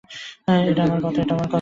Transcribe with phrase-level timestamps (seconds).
[0.69, 1.21] এটা আমার কথা।